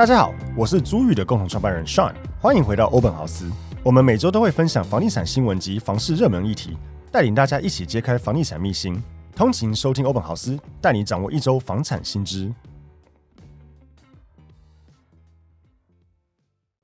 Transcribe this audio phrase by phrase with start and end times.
[0.00, 3.52] 大家好，我是租宇的共同创办人 Sean，欢迎回到欧本豪斯。
[3.84, 6.74] 我们每周都会分享房地产新闻及房市热门议题，
[7.12, 8.98] 带领大家一起揭开房地产秘辛。
[9.36, 12.50] 通勤收听欧本豪斯，带你掌握一周房产新知。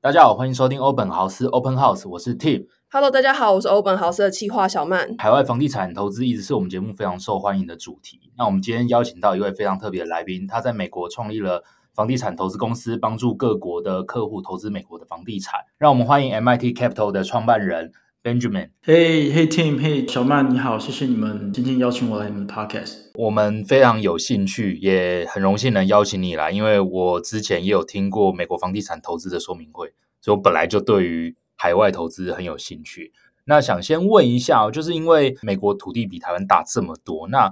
[0.03, 2.67] 大家好，欢迎收听欧本豪斯 Open House，我是 Tim。
[2.91, 5.15] Hello，大家好，我是欧本豪斯的企划小曼。
[5.17, 8.31] 海外房地产投资一直是我们节目非常受欢迎的主题。
[8.37, 11.65] 那我们今天邀请到一位非常特别的来宾，他在美国创立了。
[11.97, 17.91] 房地产投资公司帮助各国的客户投资美国的房地产，让我们欢迎 MIT Capital 的创办人
[18.23, 18.69] Benjamin。
[18.85, 23.13] Hey Hey Tim Hey 小曼你好，谢谢你们今天邀请我来你们的 Podcast。
[23.15, 33.15] 我们非常有兴趣，也很荣幸能邀请你来，因为我之前也有听过美国房地产投资的说明会，所以我本来就对于海外投资很有兴趣。
[33.47, 37.51] 那想先问一下，就是因为美国土地比台湾大这么多，那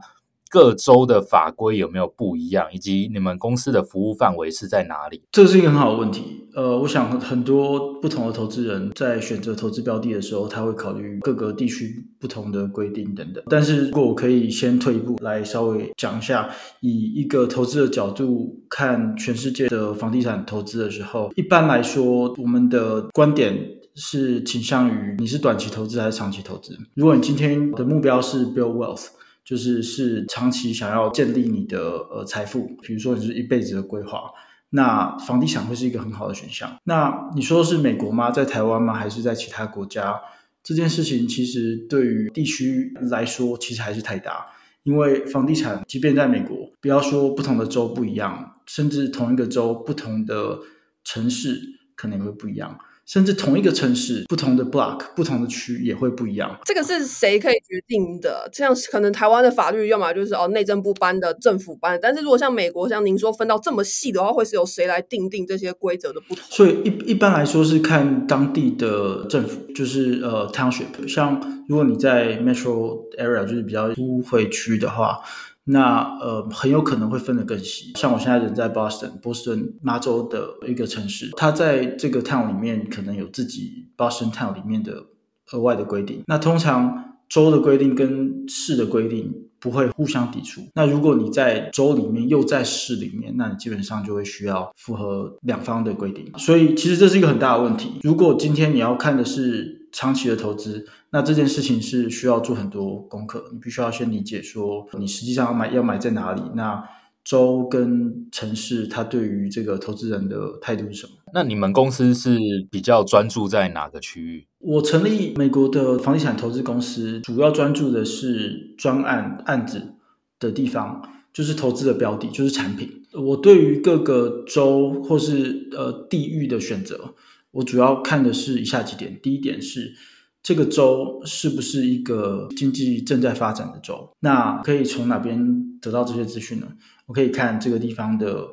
[0.51, 5.23] 各州的法规有没有不一样，以及你们公司的服务范围是在哪里？
[5.33, 6.47] 这是一个很好的问题。
[6.55, 13.43] 呃，我想很多不同的投资人在选择投资标的的时候，他会考虑各个地区不同的规定等等。
[13.51, 16.49] 但是如果我可以先退一步来稍微讲一下，
[16.81, 23.59] 以一个投资的角度看全世界的房地产投资的时候，一般来说，我们的观点
[23.97, 26.79] 是倾向于你是短期投资还是长期投资。
[26.95, 29.09] 如果你今天的目标是 build wealth。
[29.45, 34.31] 就是是长期想要建立你的呃财富，比如说你是一辈子的规划，
[34.71, 36.79] 那房地产会是一个很好的选项。
[36.85, 38.31] 那你说是美国吗？
[38.31, 38.95] 在台湾吗？
[38.95, 40.21] 还是在其他国家？
[40.63, 44.47] 这件事情其实对于地区来说，其实还是太大。
[44.83, 50.59] 因为房地产，即便在美国，不要说不同的州不一样，甚至同一个州不同的
[51.05, 51.61] 城市
[51.95, 52.79] 可能也会不一样。
[53.07, 56.59] 甚至同一个城市，不同的 block、不同的区也会不一样。
[56.65, 58.49] 这个是谁可以决定的？
[58.53, 61.99] 这样可能台湾的法律，要么就是哦内政部颁的、政府颁的。
[61.99, 66.45] 但是如果像美国，像您说分到这么细的话，会是由谁来定定这些规则的不同？
[66.49, 71.07] 所以一一般来说是看当地的政府，就是呃 township。
[71.07, 75.21] 像如果你在 metro area，就是比较都会区的话。
[75.65, 85.07] 那呃很有可能会分得更细，像我现在人在 Boston，波士顿麻州的一个城市，它在这个 town 里面可能有自己 Boston town 里面的
[85.53, 86.23] 额外的规定。
[86.27, 90.61] 那通常州的规定跟市的规定不会互相抵触。
[90.75, 96.31] 那如果你在州里面又在市里面，那你基本上就会需要符合两方的规定。
[96.37, 98.01] 所以其实这是一个很大的问题。
[98.03, 103.49] 如果今天你要看的是长期的投资，那这件事情是需要做很多功课。
[103.53, 106.43] 你必须要先理解说，你实际上要买要买在哪里。
[106.57, 106.85] 那
[107.23, 111.13] 州跟城市，它对于这个投资人的态度是什么？
[111.33, 112.37] 那你们公司是
[112.73, 114.47] 比较专注在哪个区域？
[114.59, 119.95] 我成立美国的房地产投资公司，主要专注的是专案案子
[120.41, 123.05] 的地方，就是投资的标的，就是产品。
[123.13, 127.15] 我对于各个州或是呃地域的选择。
[127.55, 129.19] 我主要看的是以下几点。
[129.23, 129.95] 第一点是
[130.43, 134.11] 这个州是不是一个经济正在发展的州？
[134.21, 136.69] 那可以从哪边得到这些资讯呢？
[137.07, 138.47] 我可以看这个地方的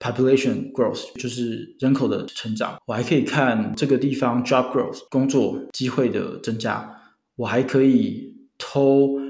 [0.00, 2.78] population growth，就是人口的成长。
[2.86, 7.00] 我还可以看这个地方 job growth，工作机会的增加。
[7.36, 9.25] 我还可以偷。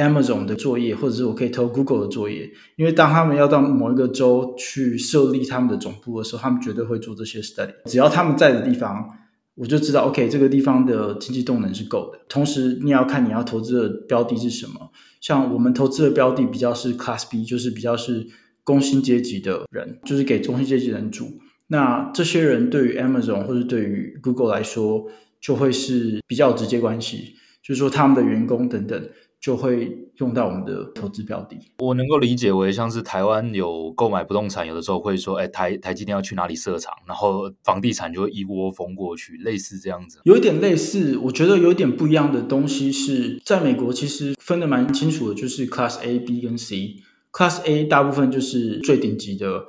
[0.00, 7.74] Amazon 的作业，或者是我可以投 Google 的作业，因为当他们要到某一个州去设立他们的总部的时候，他们绝对会做这些 study。
[7.84, 9.08] 只要他们在的地方，
[9.54, 12.18] 我就知道 OK，这个地方的经济动能是够的。
[12.28, 14.90] 同时，你要看你要投资的标的是什么。
[15.20, 18.26] 像我们投资的标的比较是 Class B，就是比较是
[18.64, 21.26] 工薪阶级的人，就是给中薪阶级人住。
[21.66, 25.06] 那这些人对于 Amazon 或者对于 Google 来说，
[25.40, 29.08] 就会是比较直接关系，就是说他们的员工等等。
[29.40, 31.56] 就会用到我们的投资标的。
[31.78, 40.20] 我能够理解为像是台湾有购买不动产，有的时候会说，哎，台台积电要去哪里设厂，然后房地产就会一窝蜂过去，类似这样子。
[40.24, 46.96] 有一点类似，我觉得有点不一样的东西是在美国，其实分的蛮清楚的，就是 Class A、B 跟 C。
[47.32, 49.64] Class A 大部分就是最顶级的。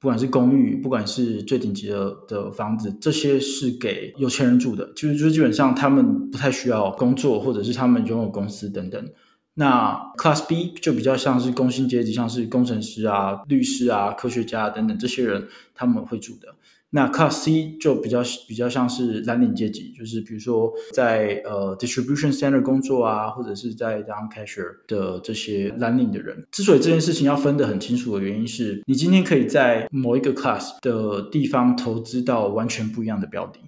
[0.00, 9.08] 不管是公寓，不管是最顶级的的房子，这些是给有钱人住的，就是就基本上他们不太需要工作，或者是他们拥有公司等等。
[9.54, 16.54] 那 Class B 就比较像是工薪阶级，像是工程师啊、律师啊、科学家等等这些人他们会住的。
[16.90, 26.46] 那 Class C 就比较比较像是蓝领阶级，就是比如说在呃 distribution center 工作啊，或者是在当 cashier 的这些蓝领的人。
[26.50, 33.60] 之所以这件事情要分得很清楚的原因是，你今天可以在某一个 class 的地方投资到完全不一样的标的。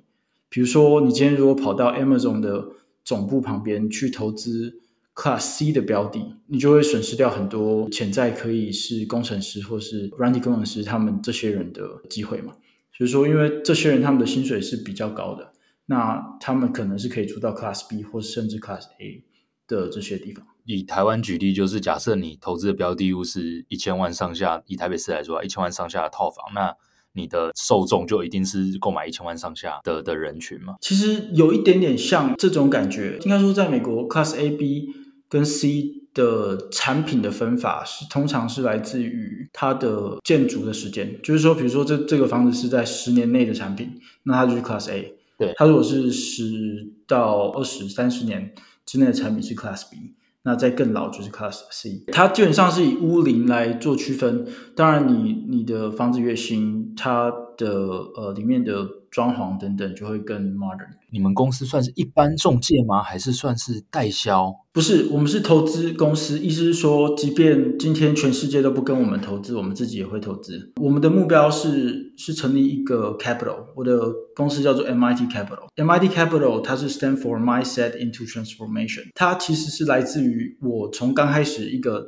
[0.49, 2.69] 比如说，你今天如果跑到 Amazon 的
[3.05, 4.81] 总部旁边去投资
[5.15, 12.55] Class C 的标的，你就会损失掉很多潜在可以是工程师或是软体工程师他们这些人的机会嘛。
[13.01, 15.53] 就是说，因为这些人他们的薪水是比较高的，
[15.87, 19.25] 那他们可能是可以住到 Class B 或甚至 Class A
[19.67, 20.45] 的这些地方。
[20.67, 26.77] 以台湾举例，就是假设你投资的标的物是一千万上下，以台北市来说，一千万上下的套房，那
[27.15, 30.77] 你的受众就一定是购买一千万上下的的人群吗？
[30.83, 33.19] 其实有一点点像这种感觉。
[33.23, 34.91] 应该说，在美国，Class A、B
[35.27, 36.00] 跟 C。
[36.13, 45.15] 的产品的分法是，通常是来自于它的建筑的时间，就是说，比如说这这个房子是在十年内的产品，那它就是 Class A。
[45.39, 48.53] 对，它如果是十到二十三十年
[48.85, 52.05] 之内的产品是 Class B，那再更老就是 Class C。
[52.13, 54.47] 它基本上是以屋龄来做区分，
[54.77, 57.69] 当然你你的房子越新，它的
[58.17, 60.89] 呃里面的装潢等等就会更 modern。
[61.11, 63.03] 你们公司算是一般中介吗？
[63.03, 64.55] 还是算是代销？
[64.73, 66.39] 不是，我们是投资公司。
[66.39, 70.73] 意思是说，即便今天全世界都不跟我们投资，我们自己也会投资。
[70.77, 74.01] 我们的目标是是成立一个 capital，我的
[74.35, 75.67] 公司叫做 MIT Capital。
[75.77, 79.11] MIT Capital 它是 stand for Mindset into Transformation。
[79.15, 82.07] 它其实是来自于我从刚开始一个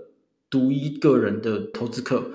[0.48, 2.30] 独一个人的投资课，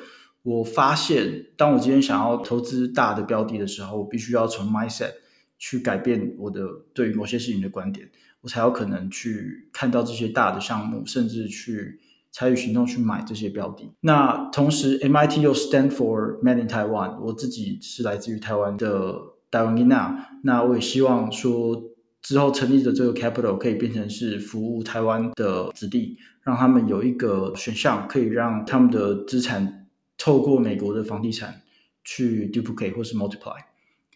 [0.48, 5.14] 我发现当我今天想要投资大的标的的时候，我必须要从 mindset。
[5.60, 6.62] 去改变我的
[6.94, 8.08] 对于某些事情的观点，
[8.42, 12.00] 我才有可能去看到这些大的项目，甚至去
[12.32, 13.92] 参与行动去买这些标的。
[14.02, 19.20] 那同时，MIT 又 stand for Made in Taiwan，我自己是来自于台湾的
[19.50, 21.82] 台湾囡仔，那我也希望说
[22.22, 29.77] 之后成立的这个 capital 可以变成是服务台湾的子弟，让他们有一个选项，可以让他们的资产
[30.18, 31.62] 透过美国的房地产
[32.04, 33.58] 去 duplicate 或是 multiply。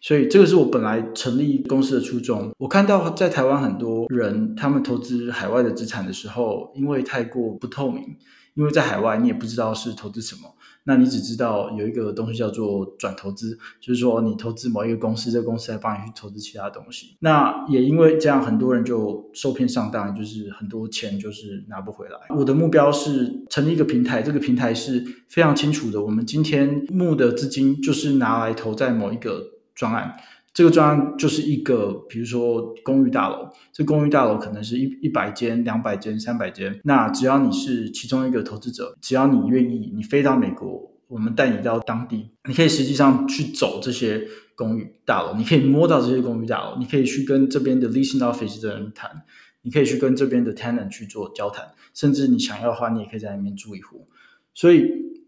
[0.00, 2.52] 所以这个是我本来成立公司的初衷。
[2.58, 8.16] 我看到在台湾很多人，他们投资海外的资产的时候，因为太过不透明，
[8.54, 17.16] 因为在海外你也不知道是投资什么，那你只知道有一个东西叫做转投资，就是说你投资某一个公司，这个公司来帮你去投资其他东西。
[17.20, 22.18] 那也因为这样，很多人就受骗上当，就是很多钱就是拿不回来。
[22.36, 29.52] 我的目标是成立一个平台，这个平台是非常清楚的，我们今天募的资金就是拿来投在某一个。
[29.74, 30.16] 专案，
[30.54, 36.78] 这个专案就是一个，比如说公寓大楼，这公寓大楼可能是一一百间、两百间、三百间。
[36.84, 49.22] 那只要你是其中一个投资者，只要你愿意，你飞到美国，我们带你到当地，你可以实际上去走这些公寓大楼，你可以摸到这些公寓大楼，你可以去跟这边的 leasing office 的人谈，
[49.62, 54.06] 你可以去跟这边的 tenant 去做交谈，甚至你想要的话，你也可以在里面住一户。
[54.52, 54.86] 所以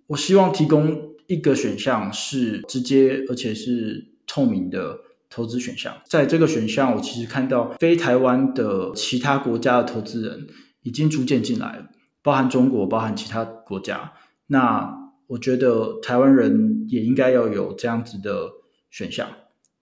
[0.08, 4.12] 我希望提供一个选项是直接，而且是。
[4.26, 4.98] 透明的
[5.34, 10.46] 投资选项，在这个选项，我其实看到非台湾的其他国家的投资人
[10.82, 11.86] 已经逐渐进来了，
[12.22, 14.12] 包含中国，包含其他国家。
[14.46, 18.48] 那我觉得台湾人也应该要有这样子的
[18.92, 19.28] 选项，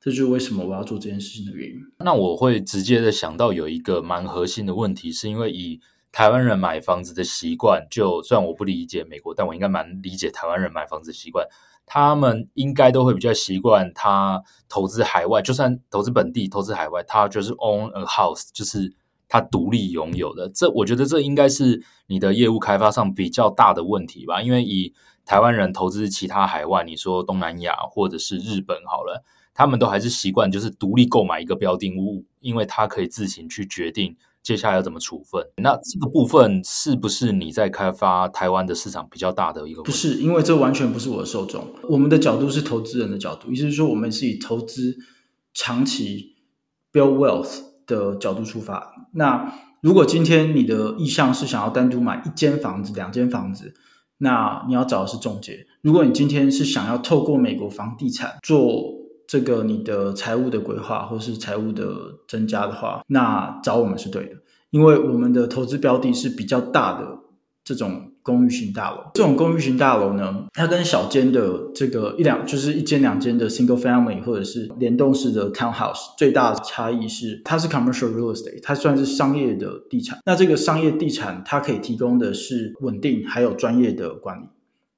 [0.00, 1.74] 这就是为什么我要做这件事情的原因。
[1.98, 5.78] 那我会直接的想到有一个蛮核心的问题，是因为以
[6.10, 11.46] 台湾人买房子的习惯，就虽然我不理解美国，但我应该蛮理解台湾人买房子习惯。
[11.84, 18.94] 他们应该都会比较习惯，他投资海外，就算投资本地、投资海外，他就是 own a house，就是
[19.28, 20.48] 他独立拥有的。
[20.48, 24.40] 这我觉得这应该是你的业务开发上比较大的问题吧。
[24.40, 29.22] 因为以台湾人投资其他海外，你说东南亚或者是日本好了，
[29.52, 34.16] 他们都还是习惯就是独立购买一个标的物，因为他可以自行去决定。
[34.42, 35.40] 接下来要怎么处分？
[35.56, 39.82] 那这个部分是不是你在开发台湾的市场比较大的一个？
[39.82, 41.64] 不是，因为这完全不是我的受众。
[41.88, 44.96] 我们的角度是投资人的角度，意思是说我们是以投资
[45.54, 46.34] 长期
[46.92, 49.08] build wealth 的角度出发。
[49.14, 53.74] 那如果今天你的意向是想要单独买一间房子、两间房子，
[54.18, 55.66] 那你要找的是中介。
[55.82, 59.01] 如果你今天是想要透过美国房地产做
[59.32, 61.86] 这个你的财务的规划或是财务的
[62.28, 64.32] 增加的话，那找我们是对的，
[64.68, 67.18] 因为我们的投资标的是比较大的
[67.64, 68.10] 这种。
[68.24, 80.20] 公寓型大楼，这种公寓型大楼呢，它跟小间的这个一两，就是一间两间的 single family 或者是联动式的 townhouse，最大的差异是它是 commercial real estate，它算是商业的地产。
[80.24, 84.44] 那这个商业地产，它可以提供的是稳定还有专业的管理。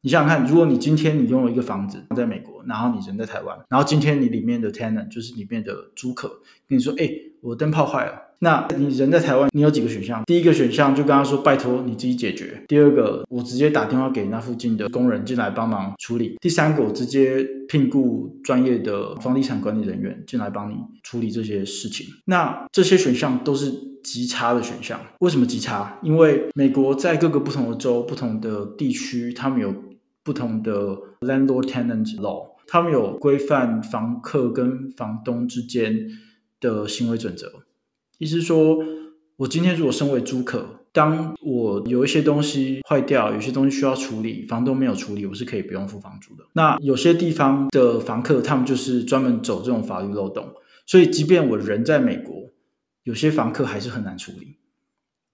[0.04, 6.28] 你想想看，如果你今天你拥有一个房子在美国，然后你人在台湾，然后今天你里面的 tenant 就是里面的租客
[6.68, 7.08] 跟你说，哎，
[7.40, 8.12] 我灯泡坏了。
[8.40, 10.22] 那你人在台湾，你有几个选项？
[10.26, 12.62] 第一个选项就跟他说，拜托你自己解决。
[12.68, 16.36] 第二个，我直接打电话给那附近的工人进来帮忙处理。
[16.38, 22.06] 第三个，我直接聘雇专业的房地产管理人员进来帮你处理这些事情。
[22.26, 25.00] 那这些选项都是极差的选项。
[25.20, 25.98] 为什么极差？
[26.02, 29.74] 因为美国在各个不同的州、不同的地区，他们有
[30.24, 36.08] 不同的 landlord-tenant law，他们有规范房客跟房东之间
[36.58, 37.52] 的行为准则。
[38.18, 38.78] 意思说，
[39.36, 46.44] 我今天如果身为租客，当我有一些东西坏掉，有些东西需要处理，房东没有处理，我是可以不用付房租的。
[46.54, 50.54] 那有些地方的房客，他们就是专门走这种法律漏洞，
[50.86, 52.50] 所以即便我人在美国，
[53.02, 54.56] 有些房客还是很难处理。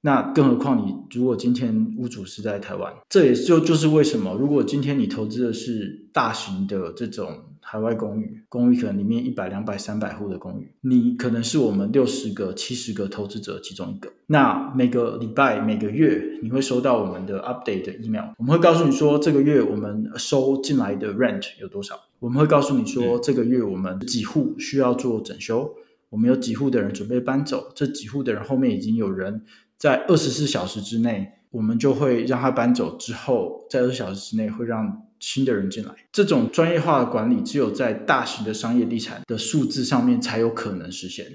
[0.02, 7.28] 那更何况你如果今天屋主是在台湾，这也就就是为什么，如果今天你投资的是大型的这种
[7.60, 14.10] 海外公寓，公寓可能里面一百、两百、三百户的公寓，你可能是我们六十个、七十个投资者其中一个。
[14.26, 25.74] 那每个礼拜、每个月你会收到我们的 update 的 email，我们会告诉你说这个月我们收进来的 rent 有多少，我们会告诉你说这个月我们几户需要做整修，
[26.08, 29.42] 我们有几户的人准备搬走，这几户的人后面已经有人。
[29.80, 32.98] 在二十四小时之内，我们就会让他搬走。
[32.98, 35.94] 之后，在二十四小时之内会让新的人进来。
[36.12, 41.26] 这种专业化的管理，只有在大型的商业地产的数字上面才有可能实现。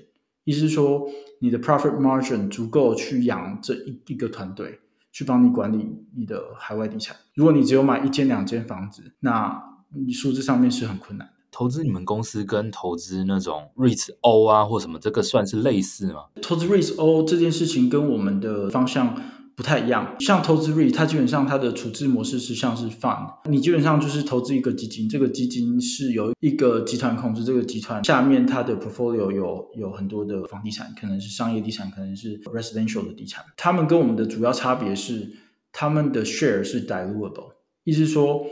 [0.44, 1.10] 意思是说，
[1.40, 4.80] 你的 profit margin 足够去养这一一个团队，
[5.12, 7.18] 去帮你管理你的海外地产。
[7.34, 9.60] 如果你只有买一间两间房子，那
[10.06, 11.28] 你数字上面是很困难。
[11.56, 16.26] 投资你们公司跟投资那种 REITs O 啊或什么，这个算是类似吗？
[16.42, 19.16] 投资 REITs O 这件事情跟我们的方向
[19.56, 20.18] 不太一样。
[20.20, 33.42] 像投资 REIT，它基本上它的处置模式是像是 Fund，你基本上就是投资一个基金，这个基金是由一个集团控制，这个集团下面它的 portfolio 有有很多的房地产，可能是商业地产，可能是 residential 的地产。
[33.56, 35.32] 他们跟我们的主要差别是，
[35.72, 37.54] 他们的 share 是 dilutable，
[37.86, 38.46] 意思说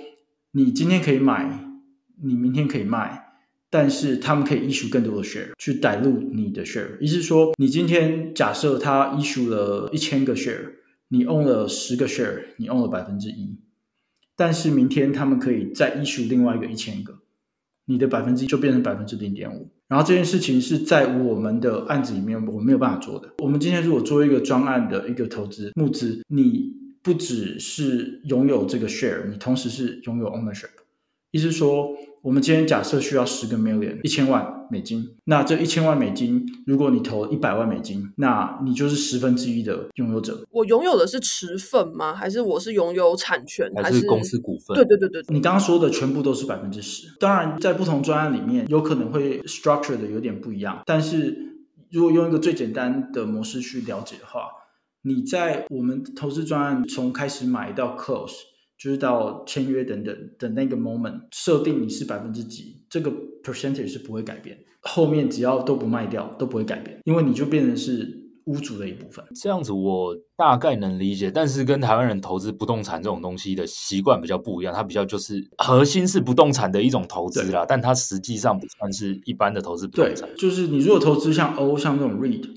[0.54, 1.73] 你今天可以买。
[2.22, 3.34] 你明天可以卖，
[3.70, 7.00] 但是他们可以 issue 更多的 share 去 dilute 你的 share。
[7.00, 10.74] 意思是说，你今天假设他 issue 了一千个 share，
[11.10, 13.58] 你 own 了十个 share，你 own 了百分之一，
[14.36, 17.20] 但是明天他们可以再 issue 另外一个一千个，
[17.86, 19.70] 你的百分之一就变成百分之零点五。
[19.88, 23.32] 然后这件事情是在我们的案子里面我们没有办法做的。
[23.40, 30.70] 我们今天如果做一个专案的一个投资募资，你不只是拥有这个 share，你同时是拥有 ownership。
[31.34, 31.90] 意思是说。
[32.24, 40.42] 我们今天假设需要十个 million 一千万美金，那这一千万美金，如果你投一百万美金，那你就是十分之一的拥有者。
[40.50, 42.16] 我拥有的是持份吗？
[42.16, 43.70] 还是我是拥有产权？
[43.76, 44.74] 还是公司股份？
[44.74, 47.14] 对对对对，你刚刚说的全部都是百分之十。
[47.20, 50.82] 当然，在不同专案里面，有可能会 structure 的有点不一样。
[50.86, 51.58] 但是
[51.92, 54.44] 如果用一个最简单的模式去了解的话，
[55.02, 58.53] 你在我们投资专案从开始买到 close。
[58.78, 63.12] 就是到签约等等的那个 moment，设定你是百分之几，这个
[63.44, 64.58] percentage 是不会改变。
[64.82, 69.24] 后面只要都不卖掉，都不会改变，因为你就变成是屋主的一部分。
[69.42, 80.28] 这样子我大概能理解，但是跟台湾人投资不动产这种东西的习惯比较不一样，它比较就是核心是不动产的一种投资啦，但它实际上不算是一般的投资不动产。
[80.28, 82.50] 对，就是你如果投资像欧像这种 REIT，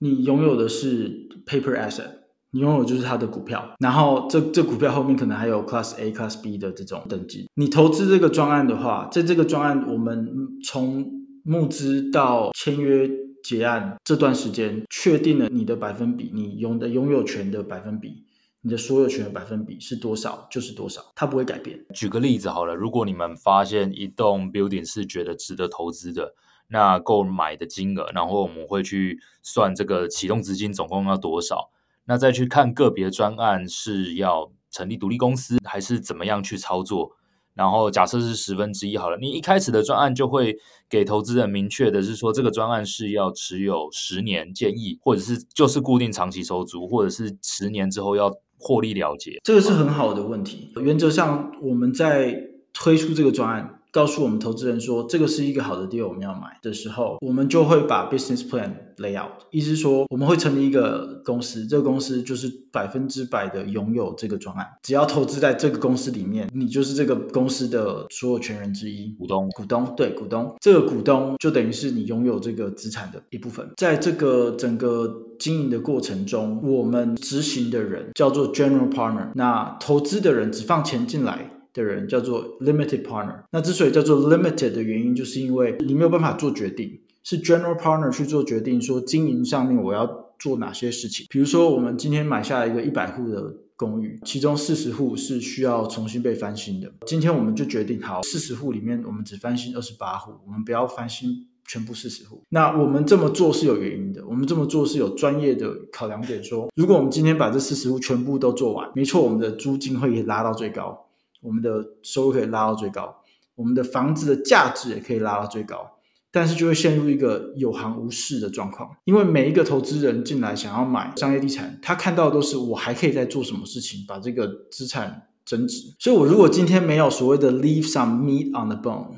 [0.00, 2.21] 你拥有的是 paper asset。
[2.52, 7.48] 你拥有就是它的股票，然后这这股票后面可能还有 Class A、Class B 的这种等级。
[7.54, 10.28] 你投资这个专案的话，在这个专案，我们
[10.62, 11.10] 从
[11.44, 13.10] 募资到签约
[13.42, 18.24] 结案这段时间，确定了你的百分比，你拥的拥有权的百分比，
[18.60, 21.82] 你的所有权的百分比是多少就是多少，它不会改变。
[21.94, 26.34] 举个例子好了，如果你们发现一栋 building 是觉得值得投资的，
[26.68, 31.70] 那购买的金额，然后我们会去算这个启动资金总共要多少。
[32.06, 37.12] 那再去看个别专案是要成立独立公司还是怎么样去操作？
[37.54, 40.56] 然后假设是十分之一好了，你一开始的专案就会
[40.88, 49.38] 给投资人明确的是说，这个专案是要持有十年建议，或者是就是固定长期收租，或者是十年之后要获利了结。
[49.44, 50.72] 这个是很好的问题。
[50.80, 52.34] 原则上，我们在
[52.72, 53.81] 推出这个专案。
[53.92, 81.50] 告诉我们投资人说，这个是一个好的 deal，我们要买的时候，我们就会把 business plan lay out，意思说我们会成立一个公司，这个公司就是百分之百的拥有这个专案，只要投资在这个公司里面，你就是这个公司的所有权人之一，股东，股东，对，股东，这个股东就等于是你拥有这个资产的一部分，在这个整个经营的过程中，我们执行的人叫做 general partner，那投资的人只放钱进来。
[81.74, 91.26] 的人叫做 limited partner，那之所以叫做 limited 的原因，就是因为你没有办法做决定，是 general partner 去做决定，说经营上面我要做哪些事情。
[91.30, 96.92] 比如说，我们今天买下一个一百户的公寓，其中四十户是需要重新被翻新的。
[97.06, 102.42] 今天我们就决定，好，四十户里面我们只翻新二十八户，我们不要翻新全部四十户。
[102.50, 111.06] 那我们这么做是有原因的，我们这么做是有专业的考量点，说如果我们今天把这四十户全部都做完，没错，我们的租金会拉到最高。
[111.42, 113.16] 我们的收入可以拉到最高，
[113.56, 115.98] 我们的房子的价值也可以拉到最高，
[116.30, 125.94] 但是就会陷入一个有行无市的状况，因为每一个投资人进来想要买商业地产，他看到的都是我还可以再做什么事情，把这个资产增值。
[125.98, 129.08] 所以，我如果今天没有所谓的 leave some meat on the bone，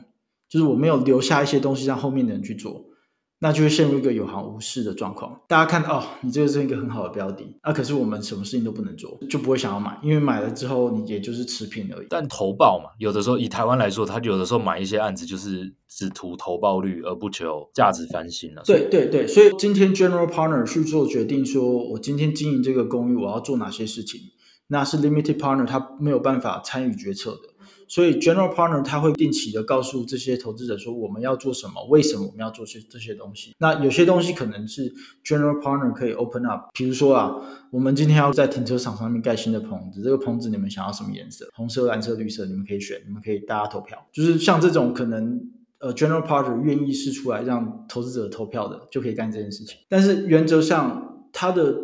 [0.49, 2.87] 就是我没有留下一些东西让后面的人去做。
[3.44, 5.38] 那就会陷入一个有行无市的状况。
[5.46, 12.06] 大家看到哦，你这个是一个很好的标的，啊，可是我们什么事情都不能做，就不会想要买，因为买了之后你也就是持平而已。
[12.08, 18.62] 但投报嘛，有的时候以台湾来说，他有的时候买一些案子就是只图投报率，而不求价值翻新了。
[18.64, 24.18] 对对对，所以今天 general partner 去做决定，说我今天经营这个公寓，我要做哪些事情，
[24.68, 27.53] 那是 limited partner 他没有办法参与决策的。
[27.94, 33.54] 所以，general partner 他会定期的告诉这些投资者说，我们要做什么，为什么我们要做这这些东西。
[33.58, 34.92] 那有些东西可能是
[35.24, 37.36] general partner 可以 open up，比如说啊，
[37.70, 41.48] 我们今天要在停车场上面盖新的棚子，这个棚子你们想要什么颜色？
[41.54, 44.04] 红色、蓝色、绿色，你们可以选，你们可以大家投票。
[44.12, 45.40] 就是像这种可能，
[45.78, 49.78] 呃，general partner 愿意试出来让投资者投票的，就可以干这件事情。
[49.88, 51.76] 但是原则上，它的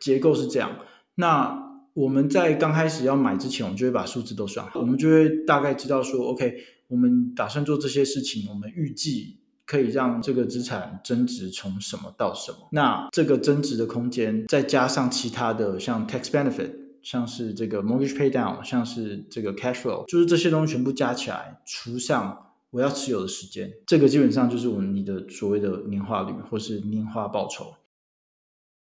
[0.00, 0.78] 结构是这样。
[1.16, 1.67] 那
[1.98, 6.54] 我们在刚开始要买之前，我们就会把数字都算好，我们就会大概知道说，OK，
[6.86, 12.68] 我们打算做这些事情，我们预计可以让这个资产增值从什么到什么。
[12.70, 16.70] 那这个增值的空间，再加上其他的像 tax benefit，
[17.02, 27.74] 像是这个 mortgage pay down，像是这个 cash flow，就是这些东西全部加起来，除上我要持有的时间，这个基本上就是我们你的所谓的年化率或是年化报酬。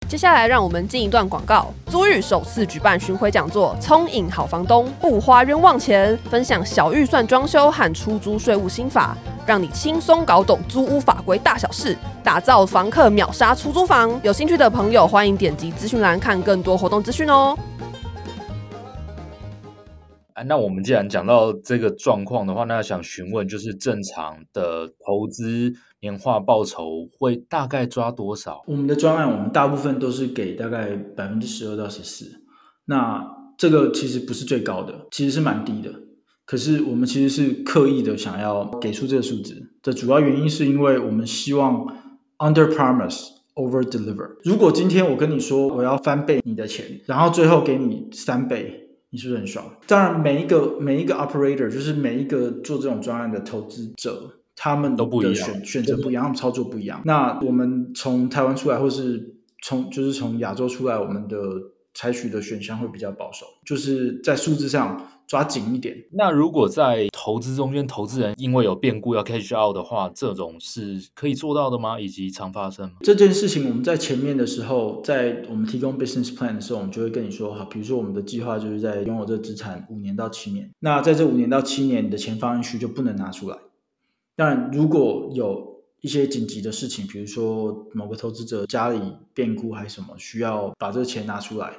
[0.08, 1.74] 接下来，让我们进一段广告。
[1.86, 14.20] 租寓首次举办巡回讲座，聪颖好房东，不花冤枉钱，分享小预算装修和出租税务心法，让你轻松搞懂租屋法规大小事，打造房客秒杀出租房。
[14.22, 17.58] 有兴趣的朋友，欢迎点击资讯栏看更多活动资讯哦。
[20.34, 25.72] 啊，那我们既然讲到这个状况的话，那想询问，就是正常的投资
[26.06, 28.62] 年化报酬会大概抓多少？
[28.68, 32.44] 我们的专案，我们大部分都是给大概百分之十二到十四。
[32.84, 33.26] 那
[33.58, 35.90] 这个其实不是最高的，其实是蛮低的。
[36.44, 41.84] 可是我们其实是刻意的想要给出这个数字的主要原因，是因为我们希望
[42.38, 44.36] under promise over deliver。
[44.44, 48.84] 如果今天我跟你说我要翻倍你的钱，然后最后给你三倍。
[49.08, 49.64] 你是不是很爽？
[49.86, 57.00] 当然，每一个每一个 operator 就是每一个做这种专案的投资者，他们的选都不一样，选择不一样，他们操作不一样。
[57.04, 61.38] 那我们从台湾出来，或是从就是从亚洲出来，我们的
[61.94, 65.10] 采取的选项会比较保守，就是在数字上。
[65.26, 65.92] 抓紧一点。
[66.12, 71.98] 那如果在投资中间，投资人因为有变故要 cash out 的话，这种是可以做到的吗？
[71.98, 72.92] 以及常发生吗？
[73.00, 80.70] 这件事情我们在前面的时候，在我们提供 business plan 的时候，我们就会跟你说，哈，比如说我们的计划就是在拥有这资产五年到七年。
[80.78, 83.58] 那在这五年到七年，你的钱放进去就不能拿出来。
[84.36, 89.00] 当然，如果有一些紧急的事情，比如说某个投资者家里
[89.32, 91.72] 变故还是什么，需要把这个钱拿出来。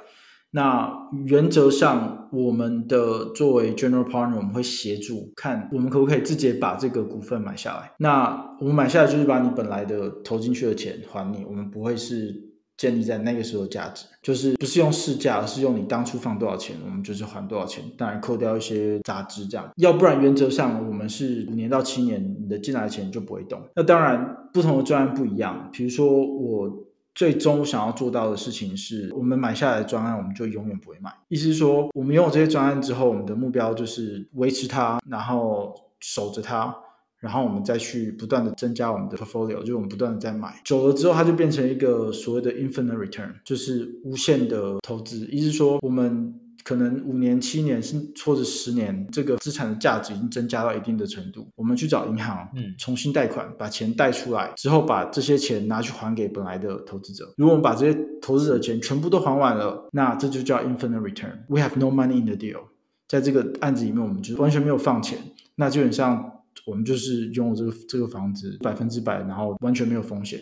[0.50, 7.92] 那原则上，我们的作为 general partner，我们会协助看我们可不可以直接把这个股份买下来。
[7.98, 12.47] 那我们买下来就是把你本来的投进去的钱还你，我们不会是
[12.78, 19.70] 建立在那个时候价值，就是不是用市价，而是用你当初放多少钱，我们就是还多少钱，当然扣掉一些杂支这样。
[19.76, 23.60] 要不然原则上我们是五年到七年，你的进来的钱就不会动。
[23.76, 26.88] 那当然不同的专案不一样，比如说我。
[27.14, 31.12] 最终想要做到的事情是，我们买下来的专案，我们就永远不会卖。
[31.26, 36.72] 意思是说，我们拥有这些专案之后，我们的目标就是维持它，然后守着它。
[37.20, 45.26] 然后我们再去不断的增加我们的 portfolio，就是我们不断的在买，久了之后它就变成一个所谓的 infinite return，就是无限的投资。
[45.26, 57.34] 意思是说，我们可能五年、七年是或者十年，这个资产的价值已经增加到一定的程度，我们去找银行，嗯，重新贷款，把钱贷出来之后，把这些钱拿去还给本来的投资者。
[57.36, 61.32] 如果我们把这些投资者的钱全部都还完了，那这就叫 infinite return。
[61.48, 62.60] We have no money in the deal，
[63.08, 65.18] 在这个案子里面，我们就完全没有放钱，
[65.56, 66.34] 那基本上。
[66.66, 70.40] 我们就是拥有这个这个房子百分之百，然后完全没有风险。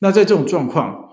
[0.00, 1.10] 那在这种状况，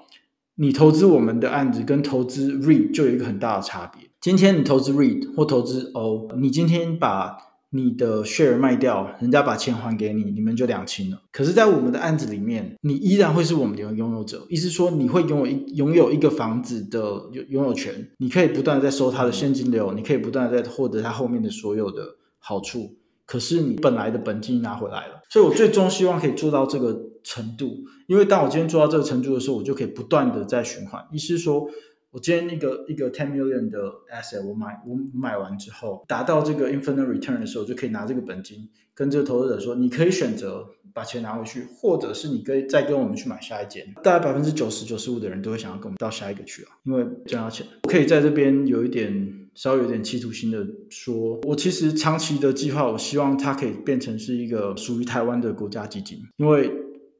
[0.55, 4.09] 你投资我们的案子跟投资 REIT 就有一个很大的差别。
[4.21, 7.37] 今天你投资 REIT 或投资 O，你今天把
[7.69, 11.21] 你的 share 卖掉，人家把钱还给你，你们就两清了。
[11.33, 16.99] 可是，在我们的案子里面，你依然会是我们的拥有者，意思说你会拥有一拥有一个房子的
[17.33, 22.95] 拥拥有权，你可以不断在收它的现金流，你可以不断在获得它后面的所有的好处。
[23.27, 27.83] 可是你本来的本金拿回来了，所以我最终希望可以做到这个程度。
[28.07, 31.05] 因为当我今天做到这个程度的时候，我就可以不断的在循环。
[31.11, 31.69] 意思是说，
[32.11, 43.85] 我今天一个一个 ten million 的 asset，我买我买完之后，达到这个 infinite return 的时候，就可以拿这个本金跟这个投资者说，你可以选择把钱拿回去，或者是你可以再跟我们去买下一间。
[44.01, 47.67] 大概百分之九十九十五的人都会想要跟我们到下一个去啊，因为赚到钱。
[47.83, 49.43] 我可以在这边有一点。
[49.57, 56.71] 稍微有点企图心的说，我其实长期的计划，我希望它可以变成是一个属于台湾的国家基金，因为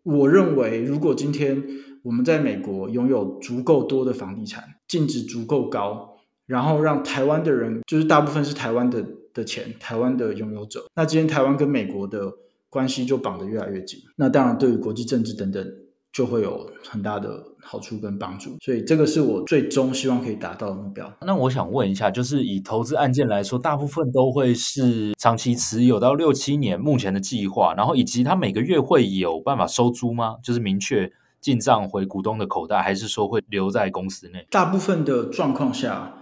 [0.04, 1.63] 我认为，如果今天
[2.04, 12.32] 我们在美国拥有足够多的房地产，净值足够高，然后让台湾的人，就是大部分是台湾的的钱，台湾的拥有者，那今天台湾跟美国的
[12.69, 15.65] 关系就绑得越来越紧，那当然对于国际政治等等。
[16.12, 21.12] 就会有很大的好处跟帮助，所以这个是我最终希望可以达到的目标。
[21.22, 30.38] 那我想问一下，就是以投资案件来说，大部分都会是长期持有到六七年，目前的计划，然后以及他每个月会有办法收租吗？
[30.41, 34.48] 就是明确进账回股东的口袋，还是说会留在公司内？
[34.50, 36.13] 大部分的状况下，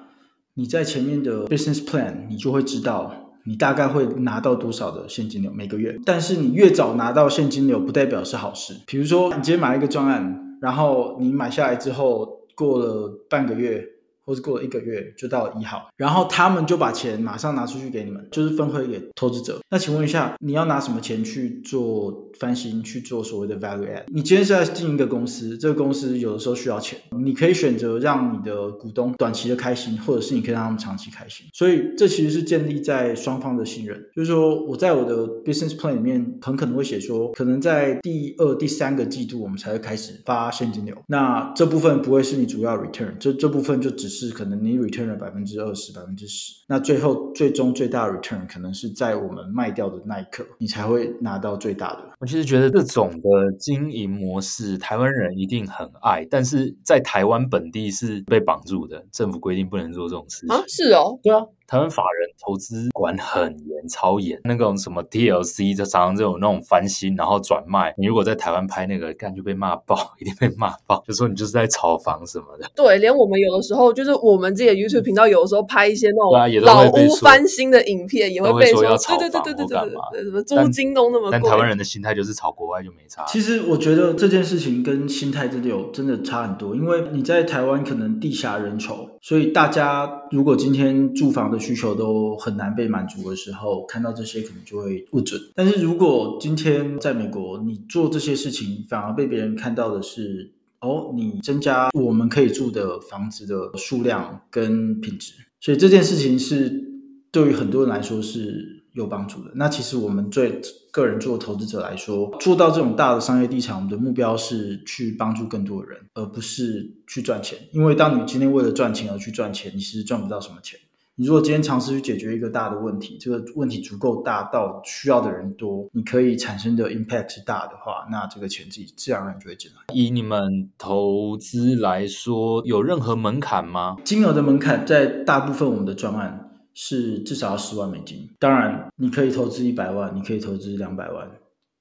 [0.55, 3.24] 你在前面的 business plan，你就会知道。
[3.45, 5.97] 你大概会拿到多少的现金流每个月？
[6.05, 8.73] 但是你越早拿到现金流，不代表是好事。
[8.85, 13.94] 比如说，你今天买一个专案，然后你买下来之后，过了半个月。
[14.25, 19.59] 或是过了一个月就到了一号，然后他们就把钱马上拿出去给你们，就是分回给投资者。
[19.69, 24.03] 那请问一下，你要拿什么钱去做翻新，去做所谓的 value add？
[24.07, 31.45] 你今天是在进一个公司，这个公司有的时候需要钱，你可以选择让你的股东短期的开心，或者是你可以让他们长期开心。
[31.53, 34.03] 所以这其实是建立在双方的信任。
[34.15, 40.95] 就是说，我在我的 business plan 里面很可能会写说，可能在第二、第三个季度我们才会开始发现金流。
[41.07, 44.14] 那这部分不会是你主要 return，这这部分就只是。
[44.15, 51.99] 是可能你 return 了百分之二十、百分之十，那最后最终最大的 return 可能是在我们卖掉的那一刻，你才会拿到最大的。
[52.19, 60.63] 我其实觉得这种的经营模式，台湾人一定很爱，但是在台湾本地是被绑住的，政府规定不能做这种事情啊。
[60.67, 61.41] 是哦，对啊。
[61.67, 64.39] 台湾法人投资管很严，超严。
[64.43, 67.93] 那种什么 TLC 就常常这种那种翻新，然后转卖。
[67.97, 72.69] 你如果在台湾拍那个，干就被骂爆， 一定被骂爆，就说你就是在炒房什么的。
[72.75, 81.31] 对，连我们有的时候，就是我们自己的 YouTube 频道，有的时候拍一些那种老屋翻新的影片，也会被说，要炒对对对对对对对，什么租金都那么贵。
[81.31, 83.25] 但台湾人的心态就是炒国外就没差。
[83.25, 95.41] 其实我觉得这件事情跟心态真的有真的差很多，因为你在台湾可能地狭人稠，所以大家如果今天住房的需求都很难被满足的时候，看到这些可能就会不准。
[95.55, 106.83] 但是如果今天在美国，你做这些事情，反而被别人看到的是，哦，你增加我们可以住的房子的数量跟品质，所以这件事情是
[107.31, 109.51] 对于很多人来说是有帮助的。
[109.53, 110.59] 那其实我们对
[110.91, 117.59] 个人做投资者来说，做到这种大的商业地产，我们的目标是去帮助更多的人，而不是去赚钱。
[117.71, 120.79] 因为当你今天为了赚钱而去赚钱，你其实赚不到什么钱。
[121.17, 129.93] 你如果今天尝试去解决一个大的问题，这个问题足够大到需要的人多，你可以产生的 impact 是大的话，那这个钱自己自然而然就会进来。
[129.93, 133.95] 以你们投资来说，有任何门槛吗？
[134.03, 136.44] 金额的门槛在大部分我们的专案
[136.75, 138.29] 是至少要十万美金。
[138.37, 141.27] 当然，你可以投资一百万，你可以投资两百万。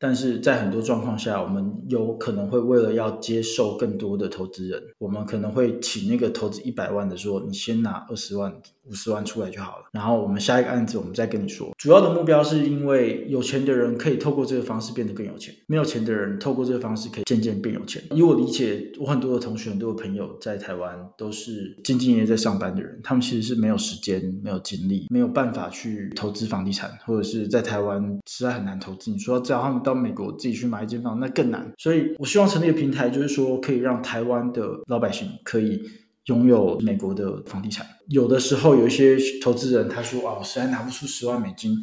[0.04, 11.70] 但是在很多状况下，我们有可能会为了要接受更多的投资人，我们可能会请那个投资一百万的说，你先拿二十万、五十万出来就好了，然后我们下一个案子我们再跟你说。
[11.78, 18.02] 主要的目标是因为有钱的人可以透过这个方式变得更有钱，没有钱的人透过这个方式可以渐渐变有钱。
[18.10, 29.10] 以我理解，我很多的同学、很多的朋友在台湾都是兢兢业业在上班的人，他们其实是没有时间、没有精力、没有办法去投资房地产，或者是在台湾实在很难投资。
[29.10, 31.72] 你说要叫他们到美国自己去买一间房，那更难。
[31.78, 35.82] 所以我希望成立一个平台，就是说可以让台湾的老百姓可以
[36.26, 37.86] 拥有美国的房地产。
[38.08, 41.76] 有的时候有一些投资人他说啊，我实在拿不出十万美金，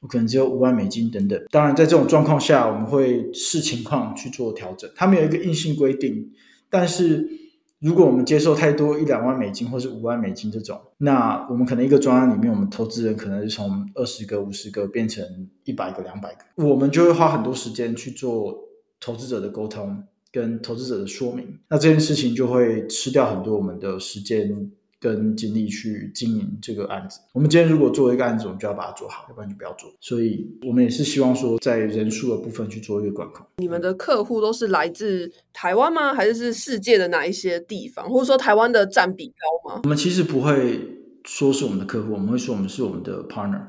[0.00, 1.40] 我可能只有五万美金等等。
[1.50, 4.90] 当然，在这种状况下，我们会视情况去做调整。
[4.94, 6.32] 他们有一个硬性规定，
[6.68, 7.28] 但是
[7.84, 15.22] 如果我们接受太多一两万美金或是五万美金这种，那我们可能一个专案里面，我们投资人可能是从二十个、五十个变成
[15.64, 18.58] 一百个、两百个，我们就会花很多时间去做
[18.98, 21.58] 投资者的沟通跟投资者的说明。
[21.68, 24.70] 那这件事情就会吃掉很多我们的时间。
[25.04, 27.20] 跟精力去经营这个案子。
[27.34, 29.92] 我们今天如果做一个案子，我们就要把它做好，要不然就不要做。
[30.00, 33.44] 所以，我们也是希望说，在人数的部分去做一个管控。
[33.58, 36.14] 你们的客户都是来自台湾吗？
[36.14, 38.08] 还是是世界的哪一些地方？
[38.08, 39.80] 或者说台湾的占比高吗？
[39.84, 40.80] 我们其实不会
[41.24, 43.60] 说是我们的客户，我们会说我们是我们的 partner，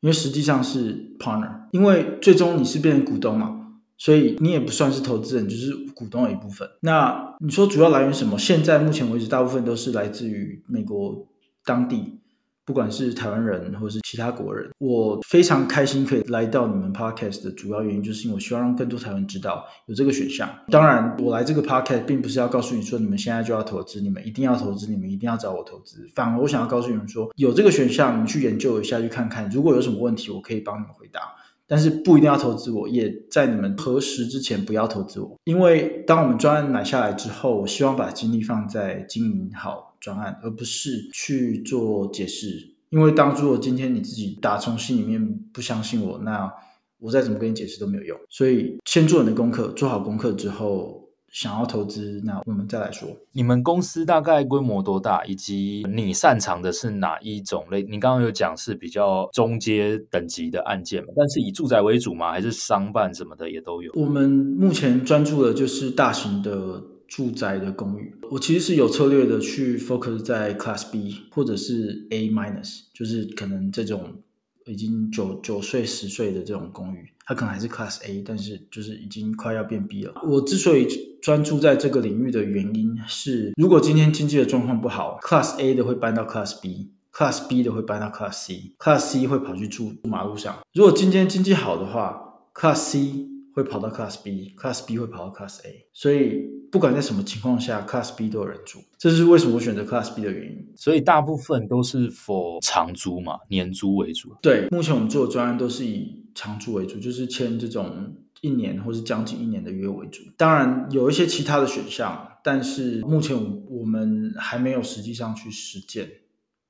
[0.00, 3.59] 因为实际上是 partner，因为最终你是变成股东嘛。
[4.00, 6.66] 所以你也不算是投资人，就是股东的一部分。
[6.80, 8.38] 那你说主要来源什么？
[8.38, 11.28] 现在目前为止，大部分都是来自于美国
[11.66, 12.18] 当地，
[12.64, 14.70] 不管是台湾人或是其他国人。
[14.78, 20.48] 我非常开心可以来到你们 podcast 的主要原因，就是因为我希望让更多台湾知道有这个选项。
[20.70, 26.08] 当然，我来这个 podcast 并不是要告诉你说你们现在就要投资，你们一定要投资，你们一定要找我投资。
[26.14, 31.20] 反而我想要告诉你们说，有这个选项，你们去研究一下，去看看，如果有什么问题，我可以帮你们回答。
[31.70, 42.74] 但是不一定要投资我，也在你们核实之前不要投资我，因为当我们专案买下来之后，我希望把精力放在经营好专案，而不是去做解释。
[42.88, 46.52] 因为当初我今天你自己打从心里面不相信我，那
[46.98, 48.18] 我再怎么跟你解释都没有用。
[48.28, 50.99] 所以先做你的功课，做好功课之后。
[51.30, 53.08] 想要投资，那我们再来说。
[53.32, 57.82] 你们公司大概规模多大，以及你擅长的是哪一种类？
[57.84, 61.12] 你刚刚有讲是比较中阶等级的案件嘛？
[61.16, 62.32] 但是以住宅为主吗？
[62.32, 63.92] 还是商办什么的也都有？
[63.94, 68.12] 我们目前专注的就是大型的住宅的公寓。
[68.30, 74.22] 我其实是有策略的去 focus 在 Class B 或者是 A minus，就是可能这种。
[74.66, 80.12] 已经九九岁十岁的这种公寓，它可能还是 Class A，但是就是已经快要变 B 了。
[80.26, 80.88] 我之所以
[81.22, 90.58] 专注在这个领域的原因是，如果今天经济的状况不好，Class A 的会搬到 Class B，Class B 的会搬到 Class C，Class C 会跑去住马路上。
[90.74, 92.20] 如果今天经济好的话
[92.52, 100.72] ，Class C 会跑到 Class B，Class B 会跑到 Class A，所以不管在什么情况下，Class B 都有人住，这是为什么我选择 Class B 的原因。
[100.74, 104.34] 所以大部分都是 for 长租嘛，年租为主。
[104.42, 110.22] 对，目前我们做的专案都是以长租为主，就是签这种一年或是将近一年的约为主。
[110.36, 113.36] 当然有一些其他的选项，但是目前
[113.68, 116.08] 我们还没有实际上去实践，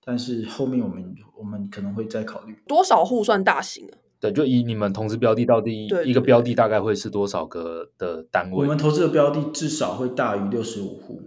[0.05, 2.57] 但是后面我们我们可能会再考虑。
[2.67, 3.95] 多少户算大型啊？
[4.21, 8.59] 对，就以你们投资标的到底一个标的大概会是多少个的单位？
[8.59, 11.23] 我们投资的标的至少会大于六十五户。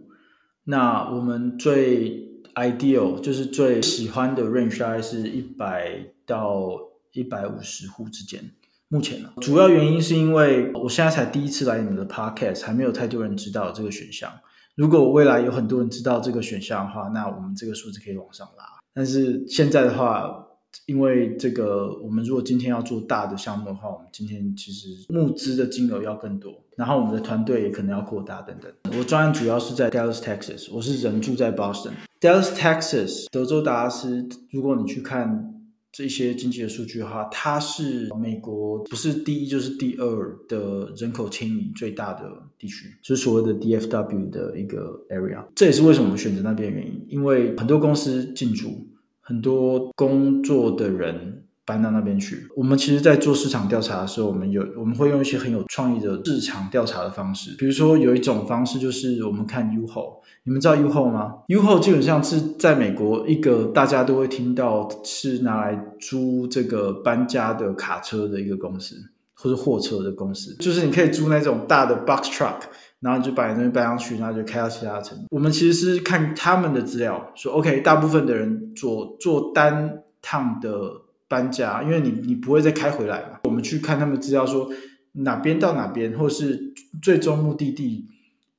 [0.66, 6.80] 那我们最 ideal 就是最喜欢的 range 大概是一百到
[7.14, 8.52] 一百五十户之间。
[8.90, 14.32] 目前呢，主要原因是因为我现在才第一次来你们的 podcast，还没有太多人知道这个选项。
[14.76, 18.66] 如果未来有很多人知道这个选项的话，那我们这个数字可以往上拉。
[18.94, 20.48] 但是现在的话，
[20.88, 28.72] 因为这个，我们如果今天要做大的项目的话，我们今天其实募资的金额要更多，然后我们的团队也可能要扩大等等。
[28.98, 31.92] 我专案主要是在 Dallas, Texas，我是人住在 Boston。
[32.20, 34.28] Dallas, Texas，德州达拉斯。
[34.52, 35.54] 如果你去看
[35.94, 45.46] 这些经济的数据的话，它是美国不是第一就是第二的人口迁移最大的地区，就是所谓的 DFW 的一个 area。
[45.56, 48.90] 这也是为什么我们选择那边的原因，因为很多公司进驻。
[49.26, 52.46] 很多工作的人搬到那边去。
[52.58, 57.56] 我们其实，在做市场调查的时候，我们有我们会用一些很有创意的市场调查的方式。
[57.58, 60.23] 比如说，有一种方式就是我们看 U-Haul。
[60.46, 68.96] 你们知道 U-Haul 吗？U-Haul 基本上是在美国一个大家都会听到是拿来租这个搬家的卡车的一个公司，
[69.34, 70.56] 或者货车的公司。
[70.56, 72.62] 就是你可以租那种大的 box truck。
[73.00, 75.18] 然后你就把你东西搬上去，然后就开到其他城。
[75.30, 80.90] 我们其实是看他们的资料，说 OK，大部分的人做做单趟的
[81.28, 83.40] 搬家，因为你你不会再开回来嘛。
[83.44, 84.70] 我们去看他们资料说，
[85.12, 88.08] 哪边到哪边，或是最终目的地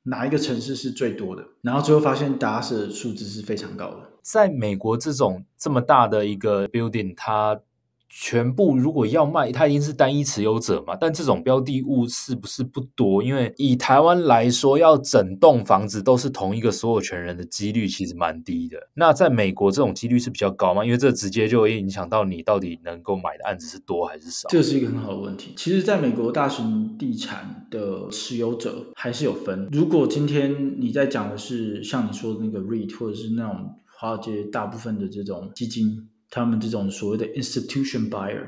[0.04, 4.10] 哪一个城市是最多的，然后最后发现达成的数字是非常高的。
[4.22, 7.60] 在美国这种这么大的一个 building，它
[8.16, 10.94] 全部如果要卖，它一定是单一持有者嘛？
[10.94, 13.20] 但这种标的物是不是不多？
[13.20, 18.78] 因为以台湾来说，要整栋房子都是同一个所有权人的几率其实蛮低的。
[18.94, 20.84] 那在美国，这种几率是比较高吗？
[20.84, 24.48] 因为这直接就会影响到你到底能够买的案子是多还是少。
[24.48, 25.52] 这是一个很好的问题。
[25.56, 29.68] 其实，在美国，大型地产的持有者还是有分。
[29.72, 36.08] 如果今天你在讲的是像你说的那个 REIT，或者是那种华尔街大部分的这种基金。
[36.34, 38.44] 他们这种所谓的 institution buyer、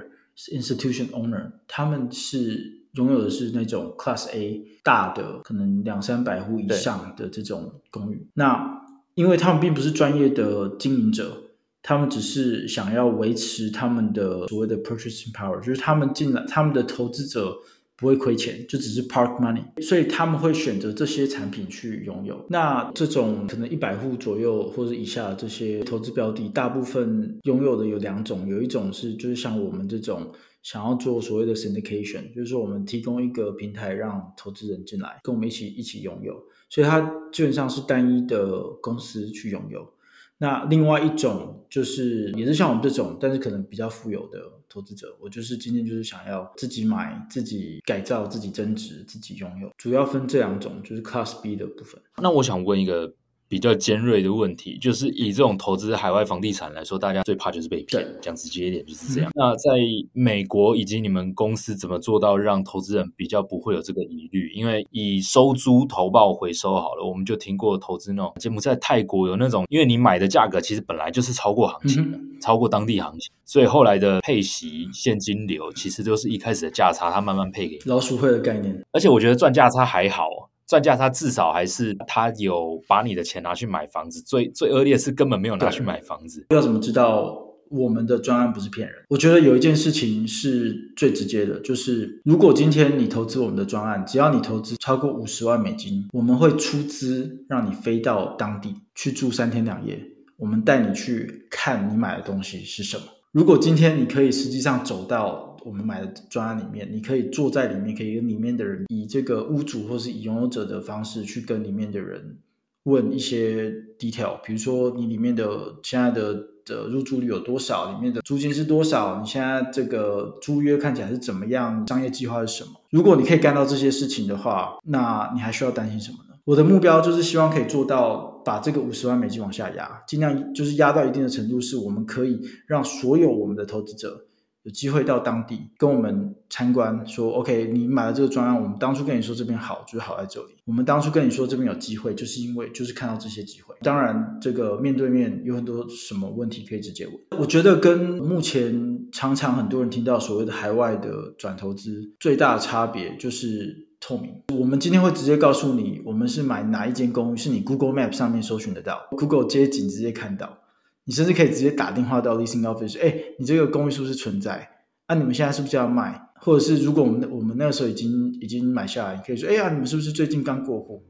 [0.53, 8.27] institution owner，他们是拥有的是那种 Class A 大的，可能两三百户以上的这种公寓。
[8.35, 8.83] 那
[9.15, 11.45] 因为他们并不是专业的经营者，
[11.81, 17.57] 他们只是想要维持他们的所谓的 purchasing power，就是他们进来，他们的投资者。
[17.97, 22.45] 不会亏钱，就只是 park money，所以他们会选择这些产品去拥有。
[22.51, 30.31] 那这种可能一百户左右或者以下的这些投资标的，大部分拥有的有两种，有一种是就是像我们这种
[30.63, 36.35] 想要做所谓的 syndication，就是说我们提供一个平台让投资人进来跟我们一起一起拥有，
[36.69, 37.01] 所以它
[37.33, 39.96] 基本上是单一的公司去拥有。
[40.39, 52.01] 那另外一种就是也是像我们这种，但是可能比较富有的投资者，我就是今天就是想要自己买、自己改造、自己增值、自己拥有，主要分这两种，就是 Class B 的部分。
[52.23, 53.15] 那我想问一个。
[53.49, 58.07] 比较尖锐的问题，就是以这种投资海外房地产来说，大家最怕就是被骗。
[58.21, 59.31] 讲直接一点就是这样。
[59.31, 59.33] 嗯。
[59.37, 59.71] 那在
[60.13, 64.51] 美国以及你们公司怎么做到让投资人比较不会有这个疑虑？
[64.53, 77.83] 因为以收租投报回收好了，我们就听过投资那种节目，在泰国有那种，因为你买的价格其实本来就是超过行情的，嗯、超过当地行情，所以后来的配息现金流其实都是一开始的价差，它慢慢配给你。
[77.85, 78.83] 老鼠会的概念。
[78.93, 80.51] 而且我觉得赚价差还好。
[80.67, 86.45] 赚价差至少还是他有把你的钱拿去买房子，最最恶劣是根本没有拿去买房子。
[86.51, 87.37] 要怎么知道
[87.69, 88.97] 我们的专案不是骗人？
[89.09, 100.01] 我觉得有一件事情是最直接的，就是如果今天你投资我们的专案，只要你投资超过五十万美金，我们会出资让你飞到当地去住三天两夜，
[100.37, 103.05] 我们带你去看你买的东西是什么。
[103.33, 112.39] 如果今天你可以实际上走到我们买的专案里面，你可以坐在里面，可以跟里面的人以这个屋主或是以拥有者的方式去跟里面的人
[112.85, 122.71] 问一些 detail，比如说你里面的现在的的入住率有多少，里面的租金是多少，你现在这个租约看起来是怎么样，商业计划是什么？
[122.91, 126.37] 如果你可以干到这些事情的话，那你还需要担心什么呢？
[126.45, 134.26] 我的目标就是希望可以做到把这个五十万美金往下压，尽量就是压到一定的程度，是我们可以让所有我们的投资者
[134.67, 140.57] 有机会到当地跟我们参观，说 OK，你买了这个专案，我们当初跟你说这边好，就是好在这里。
[140.65, 143.77] 我们当初跟你说这边有机会，就是因为就是看到这些机会。
[143.83, 147.15] 当然，这个面对面有很多什么问题可以直接问。
[147.41, 153.87] 我觉得跟目前常常很多人听到所谓的海外的转投资最大的差别就是。
[153.99, 160.59] 透明，我们今天会直接告诉你，我们是买哪一间公寓，是你 Google Map 上面搜寻得到，Google 街景直接看到，
[161.07, 164.69] 你甚至可以直接打电话到 Leasing Office，哎，你这个公寓是不是存在？
[165.07, 166.21] 啊，你们现在是不是要卖？
[166.41, 171.03] 或者是如果我们我们那个时候已经已经买下来，你可以说，哎呀，你们是不是最近刚过户？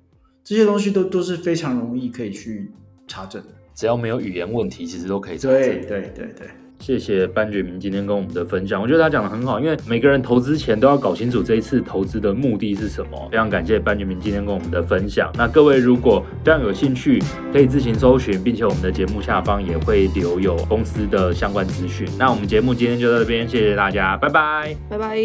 [0.44, 2.70] 这些东西都都是非常容易可以去
[3.08, 5.60] 查证的，只要没有语言问题，其实都可以查证。
[5.60, 6.46] 对对对对。
[6.78, 13.28] 谢谢班觉明今天跟我们的分享，我觉得他讲的很好，因为每个人投资前都要搞清楚这一次投资的目的是什么。
[13.30, 15.32] 非常感谢班觉明今天跟我们的分享。
[15.36, 17.20] 那各位如果非常有兴趣，
[17.52, 22.06] 可以自行搜寻，并且我们的节目下方也会留有公司的相关资讯。
[22.18, 25.16] 那我们节目今天就到这边，谢谢大家，拜拜，拜拜，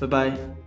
[0.00, 0.57] 拜拜。